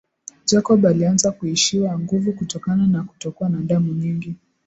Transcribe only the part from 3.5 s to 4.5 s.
damu nyingi